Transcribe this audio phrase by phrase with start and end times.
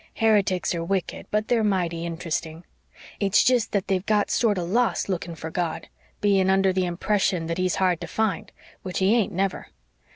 [0.15, 2.63] Heretics are wicked, but they're mighty int'resting.
[3.19, 5.89] It's jest that they've got sorter lost looking for God,
[6.21, 8.51] being under the impression that He's hard to find
[8.81, 9.67] which He ain't never.